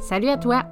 [0.00, 0.62] Salut à toi!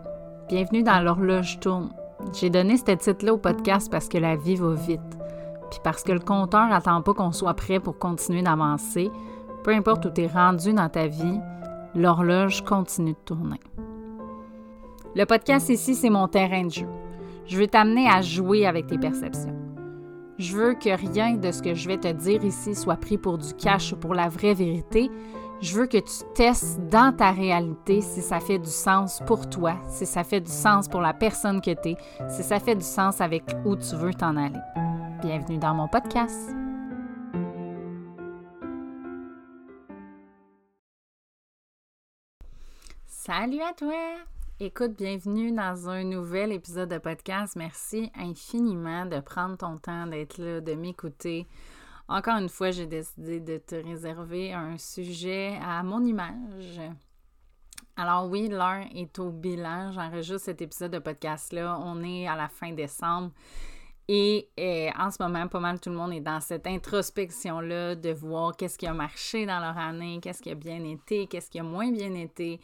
[0.49, 1.91] Bienvenue dans l'horloge tourne.
[2.33, 5.01] J'ai donné ce titre-là au podcast parce que la vie va vite.
[5.69, 9.11] Puis parce que le compteur n'attend pas qu'on soit prêt pour continuer d'avancer.
[9.64, 11.41] Peu importe où tu es rendu dans ta vie,
[11.96, 13.59] l'horloge continue de tourner.
[15.17, 16.86] Le podcast ici, c'est mon terrain de jeu.
[17.46, 19.57] Je veux t'amener à jouer avec tes perceptions.
[20.39, 23.39] Je veux que rien de ce que je vais te dire ici soit pris pour
[23.39, 25.11] du cash ou pour la vraie vérité.
[25.63, 29.79] Je veux que tu testes dans ta réalité si ça fait du sens pour toi,
[29.89, 31.96] si ça fait du sens pour la personne que tu es,
[32.29, 34.61] si ça fait du sens avec où tu veux t'en aller.
[35.23, 36.51] Bienvenue dans mon podcast.
[43.07, 43.95] Salut à toi!
[44.61, 47.57] Écoute, bienvenue dans un nouvel épisode de podcast.
[47.57, 51.47] Merci infiniment de prendre ton temps d'être là, de m'écouter.
[52.09, 56.81] Encore une fois, j'ai décidé de te réserver un sujet à mon image.
[57.97, 59.91] Alors oui, l'heure est au bilan.
[59.93, 61.79] J'enregistre cet épisode de podcast-là.
[61.83, 63.33] On est à la fin décembre.
[64.09, 68.11] Et, euh, en ce moment, pas mal tout le monde est dans cette introspection-là de
[68.11, 71.59] voir qu'est-ce qui a marché dans leur année, qu'est-ce qui a bien été, qu'est-ce qui
[71.59, 72.61] a moins bien été.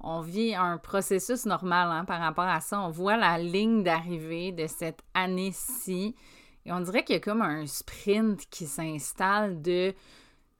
[0.00, 2.78] On vit un processus normal hein, par rapport à ça.
[2.80, 6.14] On voit la ligne d'arrivée de cette année-ci
[6.64, 9.94] et on dirait qu'il y a comme un sprint qui s'installe de.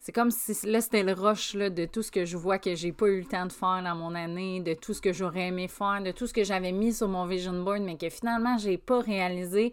[0.00, 2.74] C'est comme si là, c'était le rush là, de tout ce que je vois que
[2.74, 5.48] j'ai pas eu le temps de faire dans mon année, de tout ce que j'aurais
[5.48, 8.58] aimé faire, de tout ce que j'avais mis sur mon vision board, mais que finalement,
[8.58, 9.72] j'ai pas réalisé.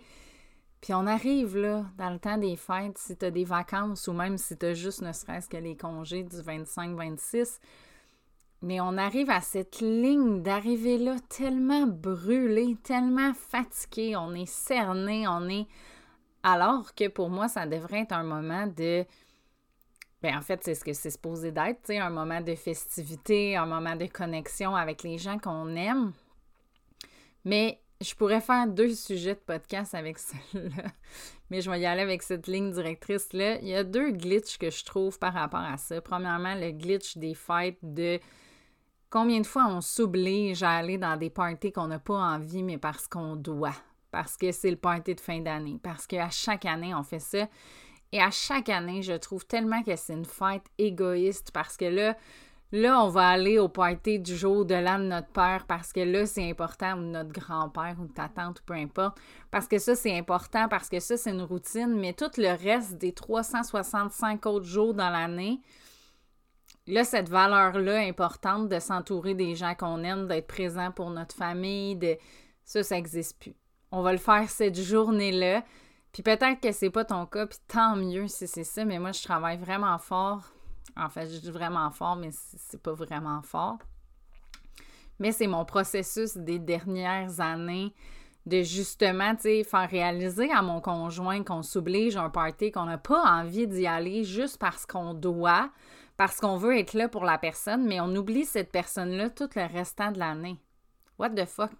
[0.82, 4.14] Puis on arrive là, dans le temps des fêtes, si tu as des vacances ou
[4.14, 7.60] même si tu as juste ne serait-ce que les congés du 25-26.
[8.62, 15.28] Mais on arrive à cette ligne d'arrivée là tellement brûlée, tellement fatigué, on est cerné,
[15.28, 15.66] on est
[16.44, 19.06] alors que pour moi, ça devrait être un moment de.
[20.22, 23.95] Bien, en fait, c'est ce que c'est supposé d'être, un moment de festivité, un moment
[23.95, 26.12] de connexion avec les gens qu'on aime.
[27.45, 30.92] Mais je pourrais faire deux sujets de podcast avec celle-là,
[31.50, 33.60] mais je vais y aller avec cette ligne directrice-là.
[33.61, 36.02] Il y a deux glitches que je trouve par rapport à ça.
[36.02, 38.20] Premièrement, le glitch des fêtes de
[39.10, 42.77] combien de fois on s'oblige à aller dans des parties qu'on n'a pas envie, mais
[42.77, 43.76] parce qu'on doit
[44.11, 47.47] parce que c'est le party de fin d'année, parce qu'à chaque année, on fait ça.
[48.11, 52.17] Et à chaque année, je trouve tellement que c'est une fête égoïste parce que là,
[52.71, 55.99] là, on va aller au party du jour de l'an de notre père parce que
[55.99, 59.20] là, c'est important, ou notre grand-père, ou ta tante, ou peu importe.
[59.52, 61.99] Parce que ça, c'est important, parce que ça, c'est une routine.
[61.99, 65.59] Mais tout le reste des 365 autres jours dans l'année,
[66.87, 71.95] là, cette valeur-là importante de s'entourer des gens qu'on aime, d'être présent pour notre famille,
[71.95, 72.17] de
[72.65, 73.55] ça, ça n'existe plus
[73.92, 75.64] on va le faire cette journée-là.
[76.11, 79.11] Puis peut-être que c'est pas ton cas, puis tant mieux si c'est ça, mais moi,
[79.11, 80.54] je travaille vraiment fort.
[80.98, 83.77] En fait, je dis vraiment fort, mais c'est pas vraiment fort.
[85.20, 87.94] Mais c'est mon processus des dernières années
[88.45, 92.86] de justement, tu sais, faire réaliser à mon conjoint qu'on s'oblige à un party, qu'on
[92.86, 95.70] n'a pas envie d'y aller juste parce qu'on doit,
[96.17, 99.71] parce qu'on veut être là pour la personne, mais on oublie cette personne-là tout le
[99.71, 100.58] restant de l'année.
[101.20, 101.71] What the fuck?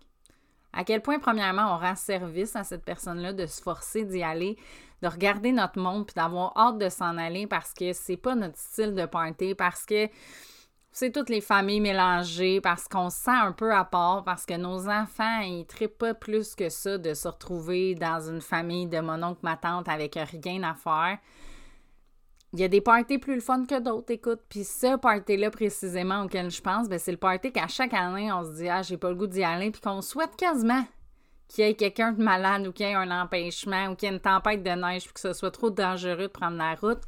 [0.74, 4.58] À quel point, premièrement, on rend service à cette personne-là de se forcer d'y aller,
[5.02, 8.58] de regarder notre monde puis d'avoir hâte de s'en aller parce que c'est pas notre
[8.58, 10.08] style de party, parce que
[10.92, 14.56] c'est toutes les familles mélangées, parce qu'on se sent un peu à part, parce que
[14.56, 19.00] nos enfants, ils trippent pas plus que ça de se retrouver dans une famille de
[19.00, 21.20] mon oncle, ma tante avec rien à faire.
[22.54, 24.40] Il y a des parties plus le fun que d'autres, écoute.
[24.50, 28.44] Puis ce party-là, précisément, auquel je pense, ben, c'est le party qu'à chaque année, on
[28.44, 30.84] se dit, ah, j'ai pas le goût d'y aller, puis qu'on souhaite quasiment
[31.48, 34.12] qu'il y ait quelqu'un de malade ou qu'il y ait un empêchement ou qu'il y
[34.12, 37.02] ait une tempête de neige, puis que ce soit trop dangereux de prendre la route.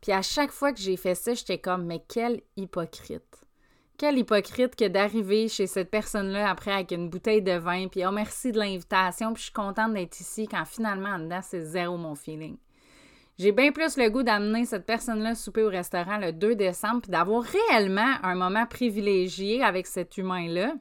[0.00, 3.44] Puis à chaque fois que j'ai fait ça, j'étais comme, mais quel hypocrite.
[3.98, 8.10] Quel hypocrite que d'arriver chez cette personne-là après avec une bouteille de vin, puis oh
[8.10, 11.96] merci de l'invitation, puis je suis contente d'être ici quand finalement en dedans, c'est zéro
[11.96, 12.56] mon feeling.
[13.38, 17.10] J'ai bien plus le goût d'amener cette personne-là souper au restaurant le 2 décembre, puis
[17.10, 20.74] d'avoir réellement un moment privilégié avec cet humain-là,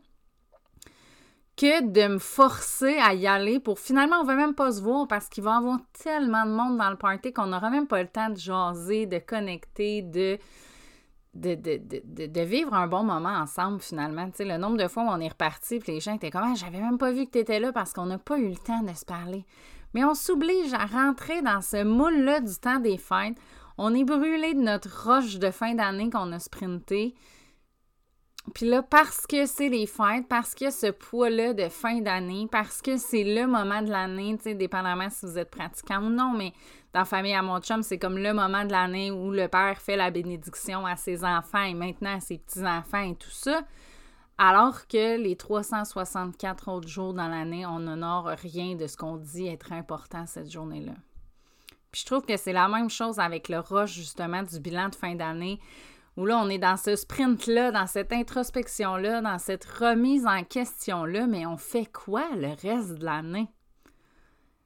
[1.58, 4.82] que de me forcer à y aller pour finalement, on ne va même pas se
[4.82, 7.88] voir parce qu'il va y avoir tellement de monde dans le party qu'on n'aura même
[7.88, 10.38] pas le temps de jaser, de connecter, de.
[11.34, 14.30] De, vivre un bon moment ensemble finalement.
[14.38, 16.82] Le nombre de fois où on est reparti, puis les gens étaient comme ah, j'avais
[16.82, 18.94] même pas vu que tu étais là parce qu'on n'a pas eu le temps de
[18.94, 19.46] se parler.
[19.94, 23.38] Mais on s'oblige à rentrer dans ce moule-là du temps des fêtes.
[23.78, 27.16] On est brûlé de notre roche de fin d'année qu'on a sprinté.
[28.56, 32.82] Puis là, parce que c'est les fêtes, parce que ce poids-là de fin d'année, parce
[32.82, 36.34] que c'est le moment de l'année, tu sais, dépendamment si vous êtes pratiquant ou non,
[36.36, 36.52] mais
[36.94, 39.96] dans famille à mon chum, c'est comme le moment de l'année où le père fait
[39.96, 43.62] la bénédiction à ses enfants et maintenant à ses petits-enfants et tout ça.
[44.44, 49.46] Alors que les 364 autres jours dans l'année, on n'honore rien de ce qu'on dit
[49.46, 50.94] être important cette journée-là.
[51.92, 54.96] Puis je trouve que c'est la même chose avec le rush, justement, du bilan de
[54.96, 55.60] fin d'année,
[56.18, 61.28] où là, on est dans ce sprint-là, dans cette introspection-là, dans cette remise en question-là,
[61.28, 63.48] mais on fait quoi le reste de l'année?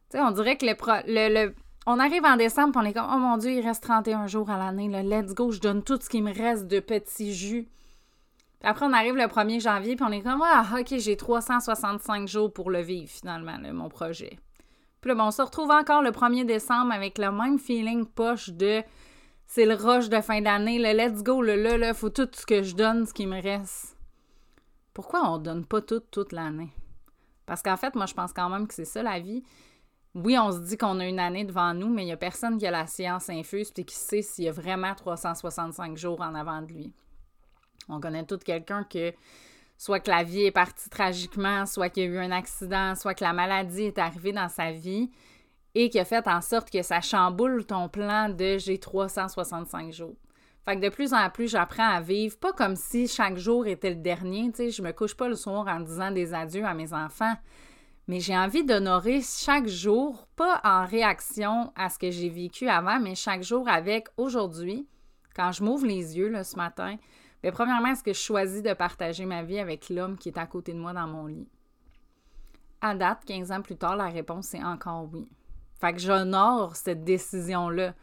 [0.10, 1.54] Tu sais, on dirait que le, le,
[1.86, 4.58] On arrive en décembre, on est comme, oh mon Dieu, il reste 31 jours à
[4.58, 7.68] l'année, let's go, je donne tout ce qui me reste de petits jus
[8.66, 12.52] après, on arrive le 1er janvier, puis on est comme, ah, OK, j'ai 365 jours
[12.52, 14.40] pour le vivre, finalement, mon projet.
[15.02, 18.50] Puis là, bon, on se retrouve encore le 1er décembre avec le même feeling poche
[18.50, 18.82] de
[19.46, 22.46] c'est le rush de fin d'année, le let's go, le là, là, faut tout ce
[22.46, 23.96] que je donne, ce qui me reste.
[24.96, 26.72] Pourquoi on donne pas tout toute l'année?
[27.46, 29.44] Parce qu'en fait, moi, je pense quand même que c'est ça la vie.
[30.16, 32.58] Oui, on se dit qu'on a une année devant nous, mais il n'y a personne
[32.58, 36.34] qui a la science infuse et qui sait s'il y a vraiment 365 jours en
[36.34, 36.94] avant de lui.
[37.90, 39.14] On connaît tout quelqu'un que
[39.78, 43.14] soit que la vie est partie tragiquement, soit qu'il y a eu un accident, soit
[43.14, 45.12] que la maladie est arrivée dans sa vie
[45.74, 50.16] et qui a fait en sorte que ça chamboule ton plan de j'ai 365 jours.
[50.64, 53.92] Fait que de plus en plus, j'apprends à vivre, pas comme si chaque jour était
[53.92, 56.74] le dernier, tu sais, je me couche pas le soir en disant des adieux à
[56.74, 57.36] mes enfants,
[58.08, 63.00] mais j'ai envie d'honorer chaque jour, pas en réaction à ce que j'ai vécu avant,
[63.00, 64.88] mais chaque jour avec aujourd'hui,
[65.36, 66.96] quand je m'ouvre les yeux là, ce matin,
[67.52, 70.74] premièrement, est-ce que je choisis de partager ma vie avec l'homme qui est à côté
[70.74, 71.48] de moi dans mon lit?
[72.82, 75.28] À date, 15 ans plus tard, la réponse est encore oui.
[75.80, 77.94] Fait que j'honore cette décision-là.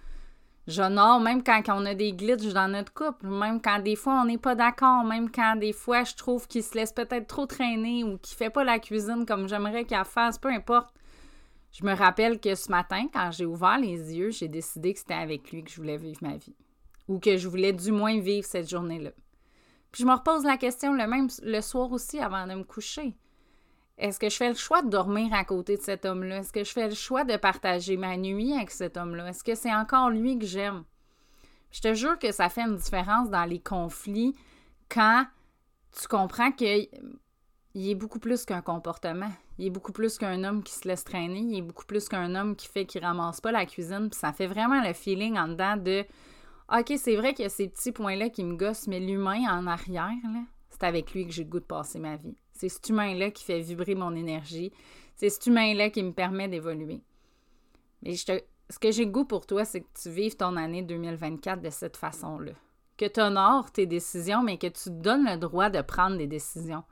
[0.68, 4.26] J'honore même quand on a des glitches dans notre couple, même quand des fois on
[4.26, 8.04] n'est pas d'accord, même quand des fois je trouve qu'il se laisse peut-être trop traîner
[8.04, 10.94] ou qu'il fait pas la cuisine comme j'aimerais qu'il fasse, peu importe.
[11.72, 15.14] Je me rappelle que ce matin, quand j'ai ouvert les yeux, j'ai décidé que c'était
[15.14, 16.54] avec lui que je voulais vivre ma vie.
[17.08, 19.10] Ou que je voulais du moins vivre cette journée-là.
[19.92, 23.14] Puis je me repose la question le même le soir aussi avant de me coucher.
[23.98, 26.38] Est-ce que je fais le choix de dormir à côté de cet homme-là?
[26.38, 29.28] Est-ce que je fais le choix de partager ma nuit avec cet homme-là?
[29.28, 30.84] Est-ce que c'est encore lui que j'aime?
[31.70, 34.34] Je te jure que ça fait une différence dans les conflits
[34.88, 35.26] quand
[35.98, 36.88] tu comprends qu'il
[37.74, 39.30] est beaucoup plus qu'un comportement.
[39.58, 41.40] Il est beaucoup plus qu'un homme qui se laisse traîner.
[41.40, 44.08] Il est beaucoup plus qu'un homme qui fait qu'il ramasse pas la cuisine.
[44.10, 46.04] Puis ça fait vraiment le feeling en dedans de
[46.74, 49.66] OK, c'est vrai qu'il y a ces petits points-là qui me gossent, mais l'humain en
[49.66, 50.14] arrière,
[50.70, 52.36] c'est avec lui que j'ai le goût de passer ma vie.
[52.54, 54.72] C'est cet humain-là qui fait vibrer mon énergie.
[55.16, 57.02] C'est cet humain-là qui me permet d'évoluer.
[58.02, 61.68] Mais ce que j'ai goût pour toi, c'est que tu vives ton année 2024 de
[61.68, 62.52] cette façon-là.
[62.96, 66.26] Que tu honores tes décisions, mais que tu te donnes le droit de prendre des
[66.26, 66.84] décisions.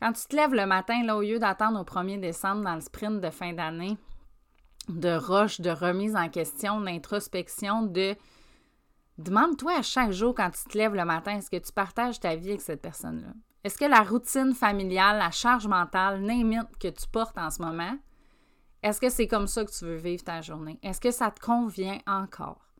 [0.00, 2.80] Quand tu te lèves le matin, là, au lieu d'attendre au 1er décembre dans le
[2.80, 3.98] sprint de fin d'année,
[4.88, 8.16] de roche, de remise en question, d'introspection, de
[9.18, 12.34] Demande-toi à chaque jour quand tu te lèves le matin, est-ce que tu partages ta
[12.34, 13.32] vie avec cette personne-là?
[13.62, 17.96] Est-ce que la routine familiale, la charge mentale, name que tu portes en ce moment,
[18.82, 20.80] est-ce que c'est comme ça que tu veux vivre ta journée?
[20.82, 22.72] Est-ce que ça te convient encore?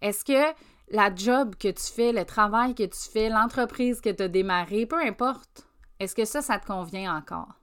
[0.00, 0.54] Est-ce que
[0.90, 4.86] la job que tu fais, le travail que tu fais, l'entreprise que tu as démarré,
[4.86, 5.66] peu importe,
[5.98, 7.60] est-ce que ça, ça te convient encore?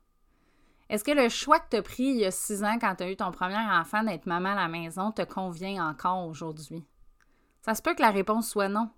[0.89, 3.03] Est-ce que le choix que tu as pris il y a six ans quand tu
[3.03, 6.85] as eu ton premier enfant d'être maman à la maison te convient encore aujourd'hui?
[7.63, 8.89] Ça se peut que la réponse soit non.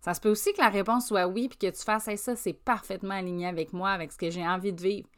[0.00, 2.52] Ça se peut aussi que la réponse soit oui, puis que tu fasses ça, c'est
[2.52, 5.08] parfaitement aligné avec moi, avec ce que j'ai envie de vivre.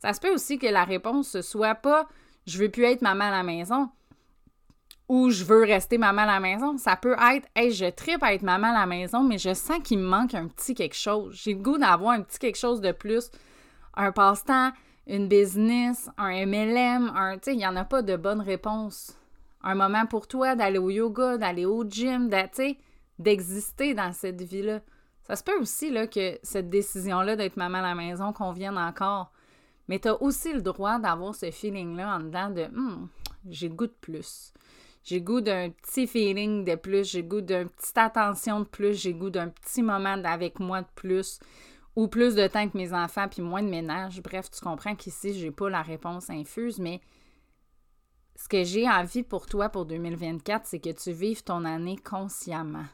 [0.00, 2.08] Ça se peut aussi que la réponse soit pas
[2.44, 3.88] je veux plus être maman à la maison
[5.08, 6.76] ou je veux rester maman à la maison.
[6.76, 9.78] Ça peut être hey, je tripe à être maman à la maison, mais je sens
[9.84, 11.34] qu'il me manque un petit quelque chose.
[11.40, 13.30] J'ai le goût d'avoir un petit quelque chose de plus,
[13.94, 14.72] un passe-temps,
[15.06, 17.34] une business, un MLM, un.
[17.34, 19.16] Tu sais, il n'y en a pas de bonne réponse
[19.62, 22.30] un moment pour toi d'aller au yoga, d'aller au gym,
[23.18, 24.80] d'exister dans cette vie-là.
[25.22, 29.32] Ça se peut aussi là, que cette décision-là d'être maman à la maison convienne encore.
[29.88, 33.08] Mais tu as aussi le droit d'avoir ce feeling-là en dedans de hmm,
[33.48, 34.52] j'ai goût de plus.
[35.04, 39.14] J'ai goût d'un petit feeling de plus, j'ai goût d'une petite attention de plus, j'ai
[39.14, 41.40] goût d'un petit moment avec moi de plus,
[41.96, 44.22] ou plus de temps que mes enfants, puis moins de ménage.
[44.22, 47.00] Bref, tu comprends qu'ici, j'ai pas la réponse infuse, mais
[48.36, 52.84] ce que j'ai envie pour toi pour 2024, c'est que tu vives ton année consciemment.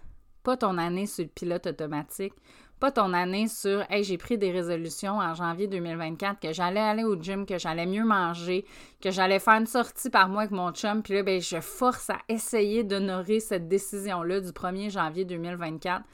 [0.42, 2.34] Pas ton année sur le pilote automatique,
[2.80, 7.04] pas ton année sur Hey, j'ai pris des résolutions en janvier 2024 que j'allais aller
[7.04, 8.64] au gym, que j'allais mieux manger,
[9.00, 12.10] que j'allais faire une sortie par mois avec mon chum, puis là, ben, je force
[12.10, 16.04] à essayer d'honorer cette décision-là du 1er janvier 2024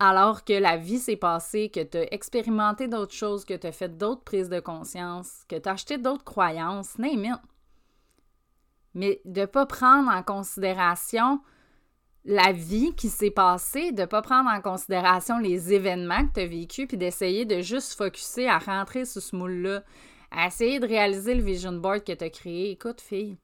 [0.00, 3.72] alors que la vie s'est passée, que tu as expérimenté d'autres choses, que tu as
[3.72, 7.38] fait d'autres prises de conscience, que tu as acheté d'autres croyances, name it
[8.98, 11.40] mais de ne pas prendre en considération
[12.24, 16.40] la vie qui s'est passée, de ne pas prendre en considération les événements que tu
[16.40, 19.84] as vécus, puis d'essayer de juste focuser à rentrer sous ce moule-là,
[20.32, 22.72] à essayer de réaliser le vision board que tu as créé.
[22.72, 23.38] Écoute, fille,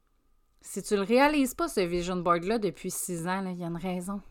[0.59, 3.67] si tu ne le réalises pas, ce vision board-là, depuis six ans, il y a
[3.67, 4.21] une raison.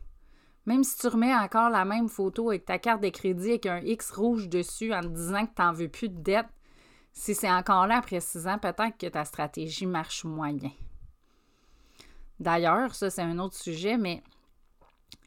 [0.67, 3.81] Même si tu remets encore la même photo avec ta carte de crédit avec un
[3.81, 6.49] X rouge dessus en te disant que tu n'en veux plus de dette,
[7.13, 10.71] si c'est encore là après six ans, peut-être que ta stratégie marche moyen.
[12.45, 14.23] D'ailleurs, ça c'est un autre sujet, mais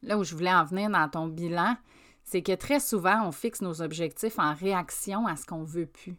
[0.04, 1.76] là où je voulais en venir dans ton bilan,
[2.24, 6.16] c'est que très souvent, on fixe nos objectifs en réaction à ce qu'on veut plus.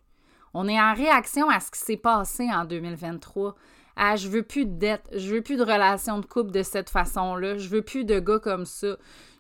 [0.55, 3.55] On est en réaction à ce qui s'est passé en 2023.
[3.95, 6.91] Ah, je veux plus de dette, je veux plus de relations de couple de cette
[6.91, 8.97] façon-là, je veux plus de gars comme ça.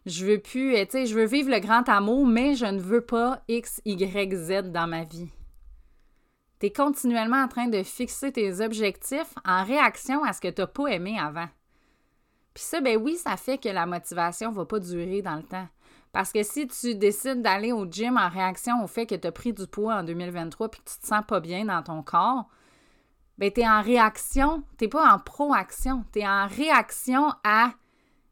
[0.07, 2.79] Je veux plus, eh, tu sais, je veux vivre le grand amour, mais je ne
[2.79, 5.29] veux pas X, Y, Z dans ma vie.
[6.61, 10.61] Tu es continuellement en train de fixer tes objectifs en réaction à ce que tu
[10.61, 11.49] n'as pas aimé avant.
[12.55, 15.45] Puis ça, ben oui, ça fait que la motivation ne va pas durer dans le
[15.45, 15.69] temps.
[16.13, 19.33] Parce que si tu décides d'aller au gym en réaction au fait que tu as
[19.33, 22.49] pris du poids en 2023 puis que tu te sens pas bien dans ton corps,
[23.37, 27.73] ben tu es en réaction, tu pas en proaction, tu es en réaction à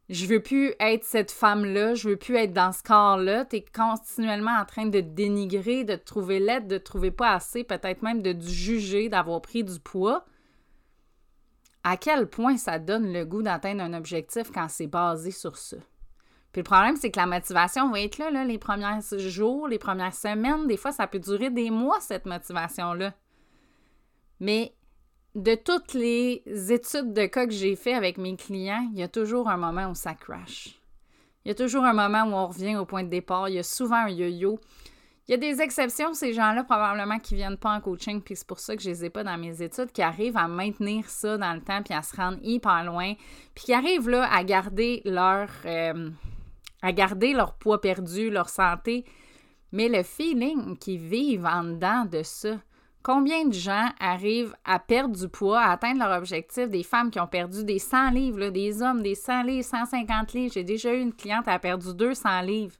[0.09, 3.45] je veux plus être cette femme-là, je veux plus être dans ce corps-là.
[3.45, 7.33] Tu es continuellement en train de dénigrer, de te trouver laide, de te trouver pas
[7.33, 10.25] assez, peut-être même de te juger d'avoir pris du poids
[11.83, 15.77] à quel point ça donne le goût d'atteindre un objectif quand c'est basé sur ça?
[16.51, 19.79] Puis le problème, c'est que la motivation va être là, là, les premiers jours, les
[19.79, 20.67] premières semaines.
[20.67, 23.15] Des fois, ça peut durer des mois, cette motivation-là.
[24.41, 24.75] Mais
[25.37, 29.09] de toutes les études de cas que j'ai fait avec mes clients, il y a
[29.09, 30.81] toujours un moment où ça crash.
[31.45, 33.51] Il y a toujours un moment où on revient au point de départ.
[33.51, 34.59] Il y a souvent un yo-yo.
[35.29, 38.47] Il y a des exceptions, ces gens-là, probablement, qui viennent pas en coaching, puis c'est
[38.47, 41.37] pour ça que je les ai pas dans mes études, qui arrivent à maintenir ça
[41.37, 43.13] dans le temps, puis à se rendre hyper loin,
[43.55, 46.11] puis qui arrivent là à garder leur, euh,
[46.81, 49.05] à garder leur poids perdu, leur santé,
[49.73, 52.57] mais le feeling qu'ils vivent en dedans de ça.
[53.07, 56.69] Combien de gens arrivent à perdre du poids, à atteindre leur objectif?
[56.69, 60.53] Des femmes qui ont perdu des 100 livres, des hommes, des 100 livres, 150 livres.
[60.53, 62.75] J'ai déjà eu une cliente qui a perdu 200 livres.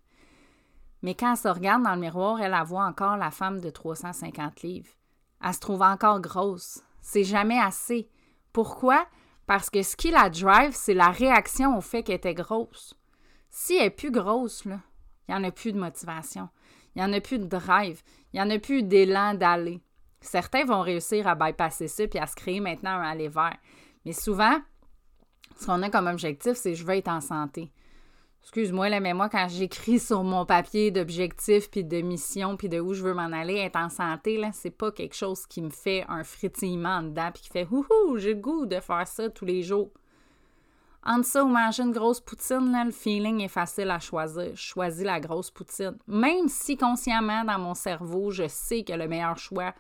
[1.01, 4.63] Mais quand elle se regarde dans le miroir, elle, voit encore la femme de 350
[4.63, 4.91] livres.
[5.45, 6.83] Elle se trouve encore grosse.
[7.01, 8.09] C'est jamais assez.
[8.53, 9.07] Pourquoi?
[9.47, 12.99] Parce que ce qui la drive, c'est la réaction au fait qu'elle était grosse.
[13.49, 14.73] Si elle est plus grosse, il
[15.29, 16.49] n'y en a plus de motivation.
[16.97, 18.03] Il n'y en a plus de drive.
[18.33, 19.81] Il n'y en a plus d'élan d'aller.
[20.21, 23.57] Certains vont réussir à bypasser ça puis à se créer maintenant un aller vert.
[24.05, 24.59] Mais souvent,
[25.59, 27.73] ce qu'on a comme objectif, c'est je veux être en santé.
[28.43, 32.79] Excuse-moi, là, mais moi, quand j'écris sur mon papier d'objectifs, puis de mission, puis de
[32.79, 35.71] où je veux m'en aller, être en santé, là, c'est pas quelque chose qui me
[35.71, 39.45] fait un frétillement dedans, puis qui fait «Houhou, j'ai le goût de faire ça tous
[39.45, 39.91] les jours».
[41.05, 44.51] Entre ça ou manger une grosse poutine, là, le feeling est facile à choisir.
[44.55, 45.97] Je choisis la grosse poutine.
[46.07, 49.73] Même si consciemment, dans mon cerveau, je sais que le meilleur choix,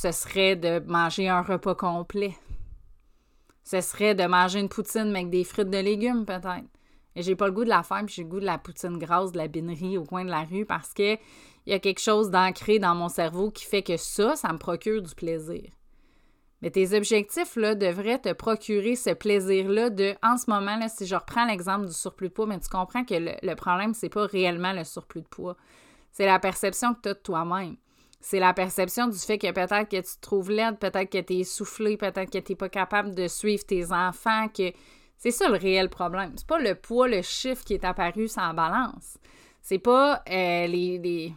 [0.00, 2.34] ce serait de manger un repas complet.
[3.64, 6.64] Ce serait de manger une poutine avec des frites de légumes, peut-être.
[7.14, 8.96] Et j'ai pas le goût de la faire, puis j'ai le goût de la poutine
[8.96, 11.16] grasse de la binerie au coin de la rue parce que
[11.66, 14.58] il y a quelque chose d'ancré dans mon cerveau qui fait que ça, ça me
[14.58, 15.68] procure du plaisir.
[16.62, 21.06] Mais tes objectifs là, devraient te procurer ce plaisir-là de, en ce moment, là, si
[21.06, 24.08] je reprends l'exemple du surplus de poids, mais tu comprends que le, le problème, c'est
[24.08, 25.58] pas réellement le surplus de poids.
[26.10, 27.76] C'est la perception que tu as de toi-même.
[28.20, 31.34] C'est la perception du fait que peut-être que tu te trouves laide, peut-être que tu
[31.34, 34.72] es essoufflé, peut-être que tu n'es pas capable de suivre tes enfants, que
[35.16, 36.32] c'est ça le réel problème.
[36.36, 39.18] C'est pas le poids, le chiffre qui est apparu sans balance.
[39.62, 41.34] C'est pas euh, les.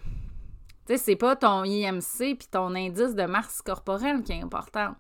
[0.86, 4.96] Tu sais, c'est pas ton IMC puis ton indice de masse corporelle qui est important.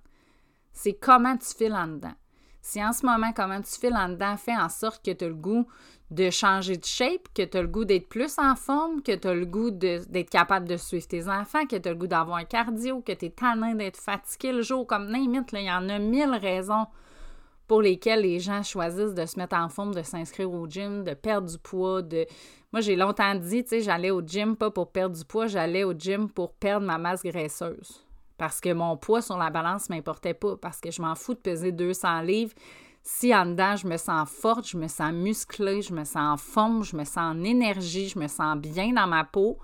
[0.71, 2.15] C'est comment tu files en dedans.
[2.61, 5.27] Si en ce moment, comment tu files en dedans fait en sorte que tu as
[5.27, 5.67] le goût
[6.13, 9.27] de changer de shape, que tu as le goût d'être plus en forme, que tu
[9.27, 12.37] as le goût d'être capable de suivre tes enfants, que tu as le goût d'avoir
[12.37, 15.89] un cardio, que tu es tanné d'être fatigué le jour, comme n'importe, il y en
[15.89, 16.85] a mille raisons
[17.67, 21.13] pour lesquels les gens choisissent de se mettre en forme, de s'inscrire au gym, de
[21.13, 22.27] perdre du poids, de...
[22.71, 25.83] Moi, j'ai longtemps dit, tu sais, j'allais au gym pas pour perdre du poids, j'allais
[25.83, 28.03] au gym pour perdre ma masse graisseuse.
[28.37, 31.39] Parce que mon poids sur la balance m'importait pas, parce que je m'en fous de
[31.39, 32.53] peser 200 livres.
[33.05, 36.37] Si en dedans, je me sens forte, je me sens musclée, je me sens en
[36.37, 39.59] forme, je me sens en énergie, je me sens bien dans ma peau,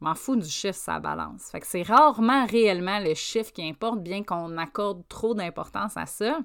[0.00, 1.50] m'en fous du chiffre la balance.
[1.50, 6.04] Fait que c'est rarement réellement le chiffre qui importe, bien qu'on accorde trop d'importance à
[6.04, 6.40] ça.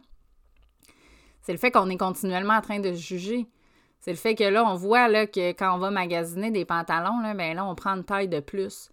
[1.42, 3.46] C'est le fait qu'on est continuellement en train de juger.
[4.00, 7.20] C'est le fait que là, on voit là, que quand on va magasiner des pantalons,
[7.20, 8.90] là, ben là, on prend une taille de plus.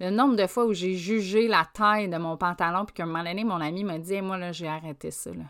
[0.00, 3.06] Le nombre de fois où j'ai jugé la taille de mon pantalon, puis qu'à un
[3.06, 5.30] moment donné, mon ami m'a dit moi, là, j'ai arrêté ça.
[5.30, 5.44] Là.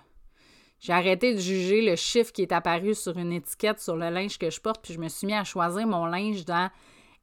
[0.84, 4.36] J'ai arrêté de juger le chiffre qui est apparu sur une étiquette sur le linge
[4.36, 6.70] que je porte, puis je me suis mis à choisir mon linge dans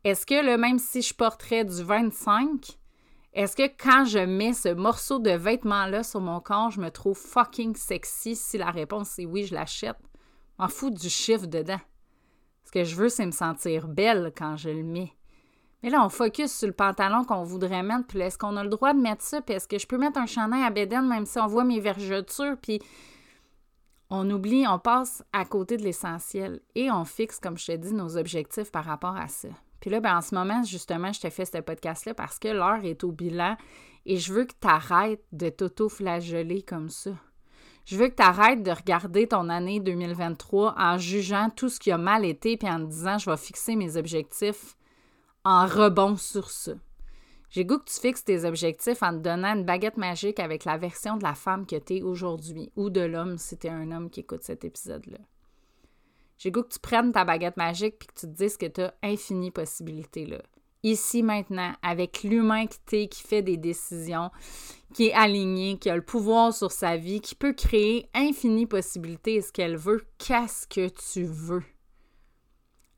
[0.03, 2.79] est-ce que le même si je porterais du 25,
[3.33, 7.15] est-ce que quand je mets ce morceau de vêtement-là sur mon corps, je me trouve
[7.15, 8.35] fucking sexy?
[8.35, 9.99] Si la réponse est oui, je l'achète.
[10.57, 11.81] M'en fous du chiffre dedans.
[12.65, 15.13] Ce que je veux, c'est me sentir belle quand je le mets.
[15.83, 18.69] Mais là, on focus sur le pantalon qu'on voudrait mettre, puis est-ce qu'on a le
[18.69, 21.27] droit de mettre ça, puis est-ce que je peux mettre un chandail à bédaine même
[21.27, 22.81] si on voit mes vergetures, puis
[24.13, 27.93] on oublie, on passe à côté de l'essentiel et on fixe, comme je te dis,
[27.93, 29.47] nos objectifs par rapport à ça.
[29.79, 32.83] Puis là, ben, en ce moment, justement, je te fais ce podcast-là parce que l'heure
[32.83, 33.55] est au bilan
[34.05, 37.11] et je veux que tu arrêtes de t'auto-flageller comme ça.
[37.85, 41.89] Je veux que tu arrêtes de regarder ton année 2023 en jugeant tout ce qui
[41.89, 44.75] a mal été puis en disant je vais fixer mes objectifs
[45.45, 46.73] en rebond sur ça.
[47.51, 50.77] J'ai goût que tu fixes tes objectifs en te donnant une baguette magique avec la
[50.77, 53.91] version de la femme que tu es aujourd'hui ou de l'homme si tu es un
[53.91, 55.17] homme qui écoute cet épisode-là.
[56.37, 58.79] J'ai goût que tu prennes ta baguette magique puis que tu te dises que tu
[58.79, 60.41] as infini possibilités là.
[60.83, 64.31] Ici, maintenant, avec l'humain qui t'es, qui fait des décisions,
[64.93, 69.35] qui est aligné, qui a le pouvoir sur sa vie, qui peut créer infini possibilités
[69.35, 71.63] et ce qu'elle veut, qu'est-ce que tu veux?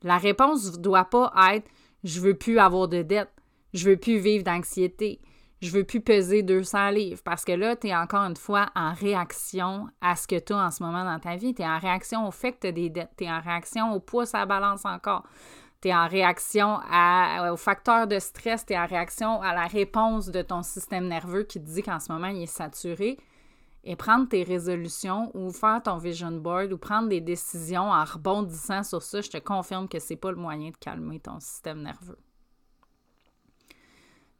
[0.00, 1.68] La réponse ne doit pas être
[2.04, 3.32] je veux plus avoir de dettes,
[3.74, 5.20] je veux plus vivre d'anxiété,
[5.64, 8.92] je veux plus peser 200 livres parce que là, tu es encore une fois en
[8.92, 11.54] réaction à ce que tu as en ce moment dans ta vie.
[11.54, 13.12] Tu es en réaction au fait que tu as des dettes.
[13.16, 15.24] Tu es en réaction au poids à balance encore.
[15.80, 18.66] Tu es en réaction à, au facteur de stress.
[18.66, 21.98] Tu es en réaction à la réponse de ton système nerveux qui te dit qu'en
[21.98, 23.16] ce moment, il est saturé.
[23.84, 28.82] Et prendre tes résolutions ou faire ton vision board ou prendre des décisions en rebondissant
[28.82, 32.18] sur ça, je te confirme que c'est pas le moyen de calmer ton système nerveux.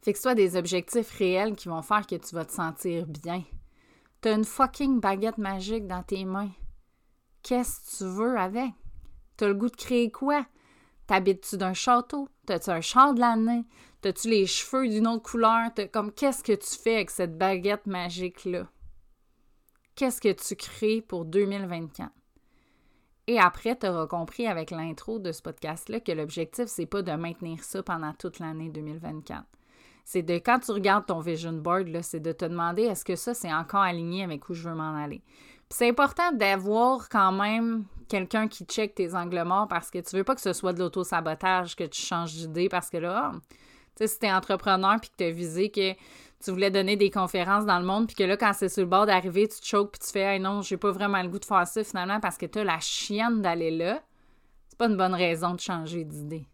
[0.05, 3.41] Fixe-toi des objectifs réels qui vont faire que tu vas te sentir bien.
[4.21, 6.51] T'as une fucking baguette magique dans tes mains.
[7.41, 8.69] Qu'est-ce que tu veux avec?
[9.35, 10.45] T'as le goût de créer quoi?
[11.07, 12.29] T'habites-tu d'un château?
[12.45, 13.65] T'as-tu un char de l'année?
[14.01, 15.71] T'as-tu les cheveux d'une autre couleur?
[15.91, 18.67] comme qu'est-ce que tu fais avec cette baguette magique-là?
[19.95, 22.11] Qu'est-ce que tu crées pour 2024?
[23.25, 27.11] Et après, tu auras compris avec l'intro de ce podcast-là que l'objectif, c'est pas de
[27.13, 29.47] maintenir ça pendant toute l'année 2024
[30.05, 33.33] c'est de quand tu regardes ton vision board, c'est de te demander est-ce que ça,
[33.33, 35.21] c'est encore aligné avec où je veux m'en aller?
[35.69, 40.23] c'est important d'avoir quand même quelqu'un qui check tes angles morts parce que tu veux
[40.23, 43.57] pas que ce soit de l'auto-sabotage, que tu changes d'idée parce que là, oh, tu
[43.95, 45.93] sais, si t'es entrepreneur puis que t'as visé que
[46.43, 48.89] tu voulais donner des conférences dans le monde puis que là, quand c'est sur le
[48.89, 51.39] bord d'arriver, tu te choques puis tu fais hey, non, j'ai pas vraiment le goût
[51.39, 54.03] de faire ça finalement parce que t'as la chienne d'aller là,
[54.67, 56.47] c'est pas une bonne raison de changer d'idée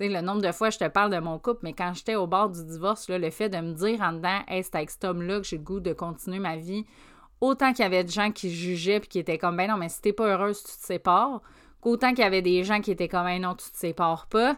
[0.00, 2.50] le nombre de fois je te parle de mon couple, mais quand j'étais au bord
[2.50, 5.46] du divorce, le fait de me dire en dedans, hey, c'est avec cet homme-là que
[5.46, 6.84] j'ai le goût de continuer ma vie,
[7.40, 9.88] autant qu'il y avait des gens qui jugeaient puis qui étaient comme, ben non, mais
[9.88, 11.42] si t'es pas heureuse, tu te sépares,
[11.80, 14.56] qu'autant qu'il y avait des gens qui étaient comme, ben non, tu te sépares pas,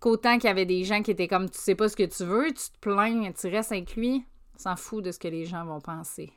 [0.00, 2.24] qu'autant qu'il y avait des gens qui étaient comme, tu sais pas ce que tu
[2.24, 4.24] veux, tu te plains, tu restes avec lui,
[4.56, 6.32] s'en fout de ce que les gens vont penser.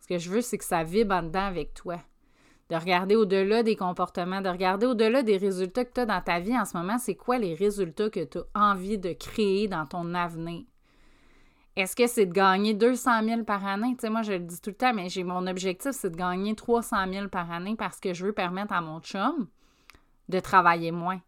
[0.00, 1.98] Ce que je veux, c'est que ça vibre en dedans avec toi
[2.70, 6.38] de regarder au-delà des comportements, de regarder au-delà des résultats que tu as dans ta
[6.38, 9.86] vie en ce moment, c'est quoi les résultats que tu as envie de créer dans
[9.86, 10.64] ton avenir?
[11.76, 13.94] Est-ce que c'est de gagner 200 000 par année?
[13.94, 16.16] Tu sais, moi, je le dis tout le temps, mais j'ai mon objectif, c'est de
[16.16, 19.46] gagner 300 000 par année parce que je veux permettre à mon chum
[20.28, 21.20] de travailler moins.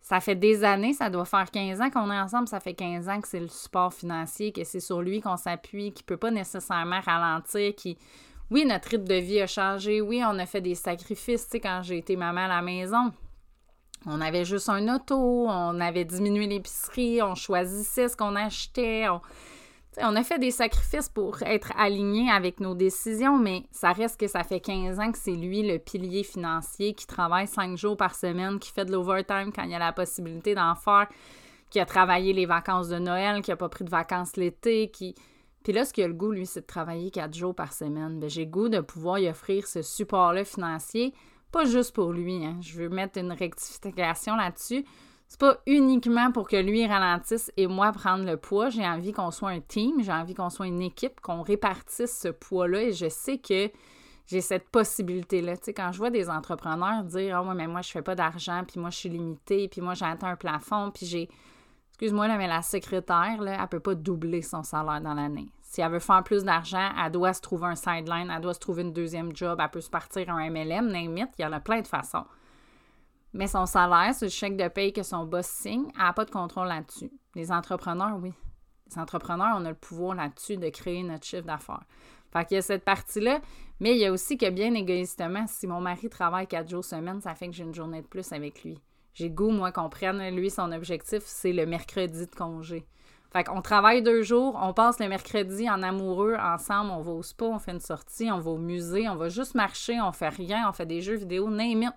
[0.00, 3.08] Ça fait des années, ça doit faire 15 ans qu'on est ensemble, ça fait 15
[3.08, 6.16] ans que c'est le support financier, que c'est sur lui qu'on s'appuie, qui ne peut
[6.16, 7.96] pas nécessairement ralentir, qui
[8.50, 10.00] oui, notre rythme de vie a changé.
[10.00, 11.44] Oui, on a fait des sacrifices.
[11.44, 13.12] Tu sais, quand j'ai été maman à la maison,
[14.06, 19.08] on avait juste un auto, on avait diminué l'épicerie, on choisissait ce qu'on achetait.
[19.08, 19.20] On,
[19.98, 24.28] on a fait des sacrifices pour être aligné avec nos décisions, mais ça reste que
[24.28, 28.14] ça fait 15 ans que c'est lui le pilier financier qui travaille 5 jours par
[28.14, 31.08] semaine, qui fait de l'overtime quand il y a la possibilité d'en faire,
[31.70, 35.16] qui a travaillé les vacances de Noël, qui n'a pas pris de vacances l'été, qui
[35.66, 38.20] puis là, ce qu'il a le goût, lui, c'est de travailler quatre jours par semaine.
[38.20, 41.12] Ben, j'ai goût de pouvoir y offrir ce support-là financier,
[41.50, 42.46] pas juste pour lui.
[42.46, 42.56] Hein.
[42.60, 44.84] Je veux mettre une rectification là-dessus.
[45.26, 48.70] C'est pas uniquement pour que lui ralentisse et moi prendre le poids.
[48.70, 52.28] J'ai envie qu'on soit un team, j'ai envie qu'on soit une équipe, qu'on répartisse ce
[52.28, 53.68] poids-là et je sais que
[54.28, 55.56] j'ai cette possibilité-là.
[55.56, 58.14] Tu sais, quand je vois des entrepreneurs dire Ah, oh, mais moi, je fais pas
[58.14, 61.28] d'argent, puis moi, je suis limité, puis moi, j'ai atteint un plafond, puis j'ai.
[61.88, 65.48] Excuse-moi, là, mais la secrétaire, là, elle peut pas doubler son salaire dans l'année.
[65.66, 68.60] Si elle veut faire plus d'argent, elle doit se trouver un sideline, elle doit se
[68.60, 71.58] trouver une deuxième job, elle peut se partir un MLM, name il y en a
[71.58, 72.24] plein de façons.
[73.32, 76.30] Mais son salaire, le chèque de paye que son boss signe, elle n'a pas de
[76.30, 77.10] contrôle là-dessus.
[77.34, 78.32] Les entrepreneurs, oui.
[78.88, 81.82] Les entrepreneurs, on a le pouvoir là-dessus de créer notre chiffre d'affaires.
[82.32, 83.40] Fait qu'il y a cette partie-là,
[83.80, 87.20] mais il y a aussi que bien égoïstement, si mon mari travaille quatre jours semaine,
[87.20, 88.80] ça fait que j'ai une journée de plus avec lui.
[89.14, 92.86] J'ai goût, moi, qu'on prenne, lui, son objectif, c'est le mercredi de congé.
[93.36, 97.22] Fait qu'on travaille deux jours, on passe le mercredi en amoureux ensemble, on va au
[97.22, 100.30] spa, on fait une sortie, on va au musée, on va juste marcher, on fait
[100.30, 101.92] rien, on fait des jeux vidéo, name it.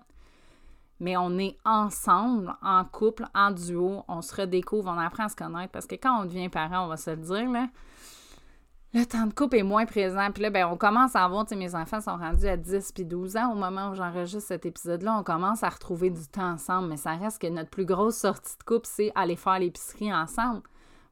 [0.98, 5.34] Mais on est ensemble, en couple, en duo, on se redécouvre, on apprend à se
[5.36, 7.68] connaître parce que quand on devient parent, on va se le dire, là,
[8.92, 10.30] le temps de couple est moins présent.
[10.34, 13.06] Puis là, ben, on commence à avoir, tu mes enfants sont rendus à 10 puis
[13.06, 15.16] 12 ans au moment où j'enregistre cet épisode-là.
[15.18, 18.58] On commence à retrouver du temps ensemble, mais ça reste que notre plus grosse sortie
[18.58, 20.60] de couple, c'est aller faire l'épicerie ensemble.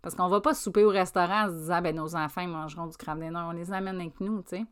[0.09, 2.97] Parce qu'on va pas souper au restaurant en se disant, ben, nos enfants, mangeront du
[2.97, 4.65] crabe des On les amène avec nous, tu sais.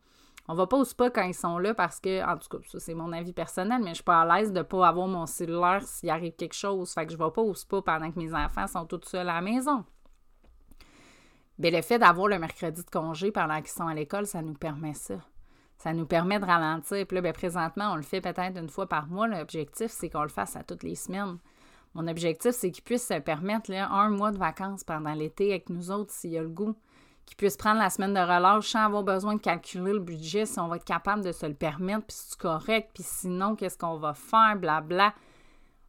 [0.49, 2.81] On va pas au spa quand ils sont là parce que, en tout cas, ça
[2.81, 5.83] c'est mon avis personnel, mais je suis pas à l'aise de pas avoir mon cellulaire
[5.83, 6.91] s'il arrive quelque chose.
[6.91, 9.35] Fait que je vais pas au spa pendant que mes enfants sont tous seuls à
[9.35, 9.85] la maison.
[11.59, 14.55] Mais le fait d'avoir le mercredi de congé pendant qu'ils sont à l'école, ça nous
[14.55, 15.17] permet ça.
[15.77, 17.07] Ça nous permet de ralentir.
[17.07, 19.29] Puis là, ben, présentement, on le fait peut-être une fois par mois.
[19.29, 21.37] L'objectif, c'est qu'on le fasse à toutes les semaines.
[21.97, 25.91] Mon objectif, c'est qu'ils puissent se permettre un mois de vacances pendant l'été avec nous
[25.91, 26.77] autres s'il y a le goût.
[27.25, 30.61] Qu'ils puissent prendre la semaine de relâche sans avoir besoin de calculer le budget, si
[30.61, 33.97] on va être capable de se le permettre, puis c'est correct, puis sinon, qu'est-ce qu'on
[33.97, 35.15] va faire, blabla.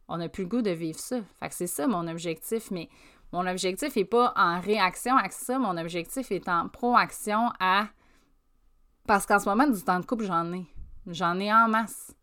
[0.08, 1.18] On n'a plus le goût de vivre ça.
[1.40, 2.70] Fait que c'est ça mon objectif.
[2.70, 2.88] Mais
[3.30, 7.86] mon objectif n'est pas en réaction à ça, mon objectif est en proaction à.
[9.06, 10.64] Parce qu'en ce moment, du temps de couple, j'en ai.
[11.06, 12.14] J'en ai en masse.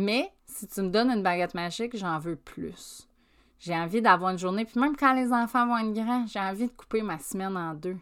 [0.00, 3.08] Mais si tu me donnes une baguette magique, j'en veux plus.
[3.58, 6.68] J'ai envie d'avoir une journée, puis même quand les enfants vont être grands, j'ai envie
[6.68, 7.96] de couper ma semaine en deux.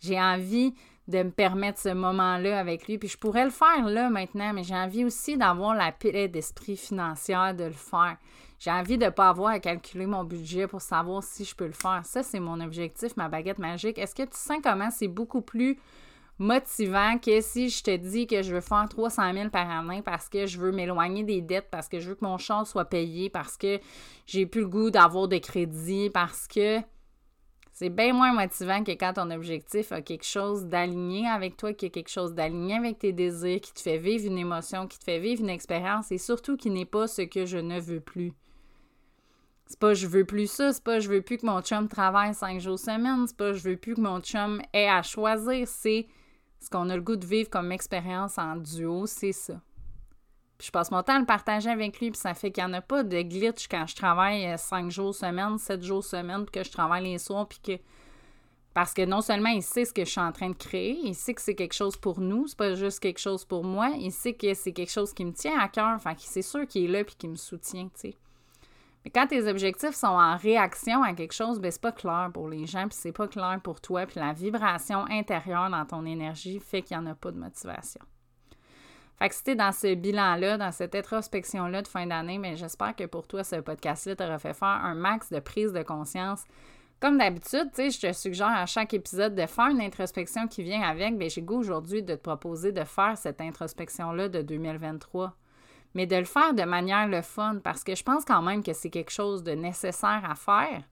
[0.00, 0.72] J'ai envie
[1.08, 2.96] de me permettre ce moment-là avec lui.
[2.96, 6.78] Puis je pourrais le faire là maintenant, mais j'ai envie aussi d'avoir la paix d'esprit
[6.78, 8.16] financière de le faire.
[8.58, 11.66] J'ai envie de ne pas avoir à calculer mon budget pour savoir si je peux
[11.66, 12.00] le faire.
[12.04, 13.98] Ça, c'est mon objectif, ma baguette magique.
[13.98, 15.78] Est-ce que tu sens comment c'est beaucoup plus
[16.38, 20.28] motivant que si je te dis que je veux faire 300 000 par année parce
[20.28, 23.30] que je veux m'éloigner des dettes, parce que je veux que mon champ soit payé,
[23.30, 23.80] parce que
[24.26, 26.80] j'ai plus le goût d'avoir de crédit, parce que
[27.72, 31.88] c'est bien moins motivant que quand ton objectif a quelque chose d'aligné avec toi, qu'il
[31.88, 34.98] y a quelque chose d'aligné avec tes désirs, qui te fait vivre une émotion, qui
[34.98, 38.00] te fait vivre une expérience et surtout qui n'est pas ce que je ne veux
[38.00, 38.32] plus.
[39.66, 42.34] C'est pas je veux plus ça, c'est pas je veux plus que mon chum travaille
[42.34, 46.06] cinq jours semaine, c'est pas je veux plus que mon chum ait à choisir, c'est
[46.66, 49.54] ce qu'on a le goût de vivre comme expérience en duo, c'est ça.
[50.58, 52.70] Puis je passe mon temps à le partager avec lui, puis ça fait qu'il n'y
[52.70, 56.44] en a pas de glitch quand je travaille euh, cinq jours semaine, sept jours semaine,
[56.44, 57.80] puis que je travaille les soirs, puis que.
[58.74, 61.14] Parce que non seulement il sait ce que je suis en train de créer, il
[61.14, 64.12] sait que c'est quelque chose pour nous, c'est pas juste quelque chose pour moi, il
[64.12, 66.88] sait que c'est quelque chose qui me tient à cœur, fait c'est sûr qu'il est
[66.88, 68.16] là puis qu'il me soutient, tu sais.
[69.06, 72.48] Mais quand tes objectifs sont en réaction à quelque chose, ben c'est pas clair pour
[72.48, 76.58] les gens, puis c'est pas clair pour toi, puis la vibration intérieure dans ton énergie
[76.58, 78.00] fait qu'il n'y en a pas de motivation.
[79.20, 82.56] Fait que si t'es dans ce bilan-là, dans cette introspection-là de fin d'année, mais ben,
[82.56, 86.42] j'espère que pour toi, ce podcast-là t'aura fait faire un max de prise de conscience.
[86.98, 90.64] Comme d'habitude, tu sais, je te suggère à chaque épisode de faire une introspection qui
[90.64, 91.16] vient avec.
[91.16, 95.36] Bien, j'ai goût aujourd'hui de te proposer de faire cette introspection-là de 2023
[95.96, 98.74] mais de le faire de manière le fun parce que je pense quand même que
[98.74, 100.82] c'est quelque chose de nécessaire à faire.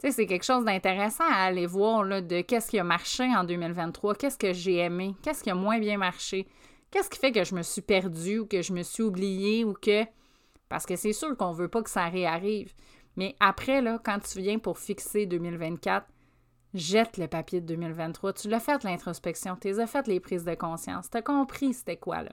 [0.00, 3.22] Tu sais, c'est quelque chose d'intéressant à aller voir là, de qu'est-ce qui a marché
[3.22, 6.48] en 2023, qu'est-ce que j'ai aimé, qu'est-ce qui a moins bien marché,
[6.90, 9.74] qu'est-ce qui fait que je me suis perdue ou que je me suis oubliée ou
[9.74, 10.04] que.
[10.68, 12.74] Parce que c'est sûr qu'on ne veut pas que ça réarrive.
[13.14, 16.04] Mais après, là, quand tu viens pour fixer 2024,
[16.74, 18.32] jette le papier de 2023.
[18.32, 21.96] Tu l'as fait l'introspection, tu as fait les prises de conscience, tu as compris c'était
[21.96, 22.32] quoi là.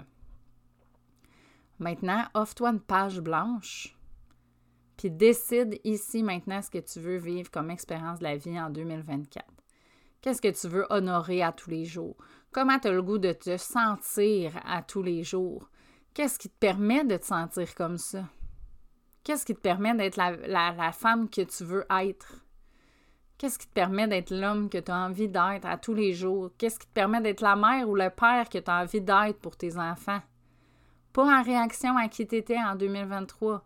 [1.80, 3.98] Maintenant, offre-toi une page blanche,
[4.98, 8.70] puis décide ici maintenant ce que tu veux vivre comme expérience de la vie en
[8.70, 9.46] 2024.
[10.22, 12.16] Qu'est-ce que tu veux honorer à tous les jours?
[12.52, 15.70] Comment tu as le goût de te sentir à tous les jours?
[16.14, 18.24] Qu'est-ce qui te permet de te sentir comme ça?
[19.24, 22.46] Qu'est-ce qui te permet d'être la, la, femme que tu veux être?
[23.38, 26.52] Qu'est-ce qui te permet d'être l'homme que tu as envie d'être à tous les jours?
[26.58, 29.40] Qu'est-ce qui te permet d'être la mère ou le père que tu as envie d'être
[29.40, 30.22] pour tes enfants?
[31.14, 33.64] Pas en réaction à qui tu étais en 2023,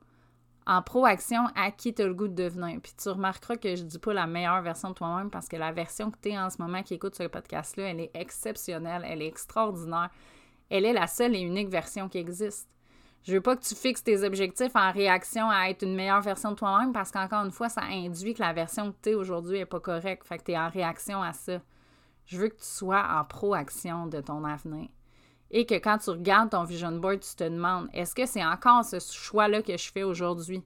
[0.68, 2.82] en proaction à qui tu as le goût de devenir.
[2.82, 5.72] Puis tu remarqueras que je dis pas la meilleure version de toi-même parce que la
[5.72, 9.22] version que tu es en ce moment qui écoute ce podcast-là, elle est exceptionnelle, elle
[9.22, 10.10] est extraordinaire.
[10.70, 12.68] Elle est la seule et unique version qui existe.
[13.24, 16.52] Je veux pas que tu fixes tes objectifs en réaction à être une meilleure version
[16.52, 19.60] de toi-même parce qu'encore une fois, ça induit que la version que tu es aujourd'hui
[19.60, 20.28] n'est pas correcte.
[20.28, 21.62] Fait que tu es en réaction à ça.
[22.26, 24.90] Je veux que tu sois en proaction de ton avenir
[25.52, 28.84] et que quand tu regardes ton vision board, tu te demandes est-ce que c'est encore
[28.84, 30.64] ce choix-là que je fais aujourd'hui?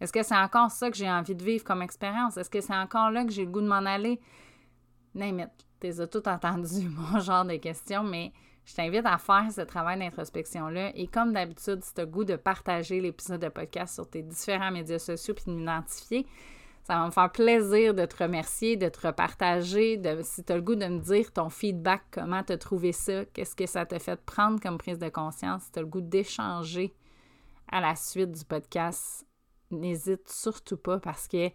[0.00, 2.36] Est-ce que c'est encore ça que j'ai envie de vivre comme expérience?
[2.36, 4.20] Est-ce que c'est encore là que j'ai le goût de m'en aller?
[5.14, 5.46] Name
[5.80, 8.32] Tu as tout entendu, mon genre de questions, mais
[8.64, 10.92] je t'invite à faire ce travail d'introspection-là.
[10.94, 14.22] Et comme d'habitude, si tu as le goût de partager l'épisode de podcast sur tes
[14.22, 16.26] différents médias sociaux puis de m'identifier,
[16.82, 20.62] ça va me faire plaisir de te remercier, de te repartager, si tu as le
[20.62, 23.98] goût de me dire ton feedback, comment tu as trouvé ça, qu'est-ce que ça t'a
[23.98, 26.92] fait prendre comme prise de conscience, si tu as le goût d'échanger
[27.70, 29.26] à la suite du podcast,
[29.70, 31.50] n'hésite surtout pas parce que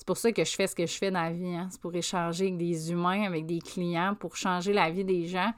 [0.00, 1.54] c'est pour ça que je fais ce que je fais dans la vie.
[1.54, 1.68] Hein.
[1.70, 5.52] C'est pour échanger avec des humains, avec des clients, pour changer la vie des gens.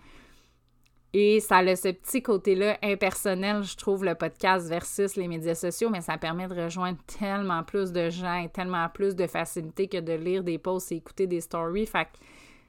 [1.14, 5.90] Et ça a ce petit côté-là impersonnel, je trouve, le podcast versus les médias sociaux,
[5.90, 10.00] mais ça permet de rejoindre tellement plus de gens et tellement plus de facilité que
[10.00, 11.84] de lire des posts et écouter des stories.
[11.84, 12.18] Fait que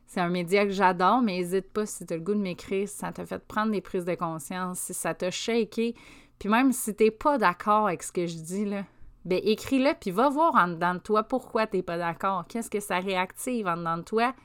[0.06, 2.90] c'est un média que j'adore, mais n'hésite pas si tu as le goût de m'écrire,
[2.90, 5.96] si ça t'a fait prendre des prises de conscience, si ça t'a shaké.
[6.38, 8.84] Puis même si t'es pas d'accord avec ce que je dis, là,
[9.24, 12.44] ben écris-le, puis va voir en dedans de toi pourquoi t'es pas d'accord.
[12.50, 14.36] Qu'est-ce que ça réactive en dedans de toi?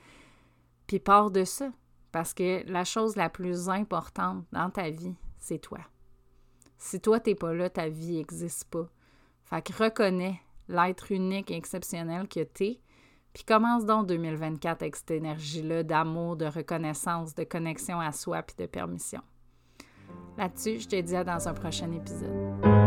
[0.87, 1.69] Puis pars de ça.
[2.11, 5.79] Parce que la chose la plus importante dans ta vie, c'est toi.
[6.77, 8.87] Si toi, t'es pas là, ta vie n'existe pas.
[9.43, 12.79] Fait que reconnais l'être unique et exceptionnel que t'es,
[13.33, 18.55] puis commence donc 2024 avec cette énergie-là d'amour, de reconnaissance, de connexion à soi, puis
[18.57, 19.21] de permission.
[20.37, 22.78] Là-dessus, je te dis à dans un prochain épisode.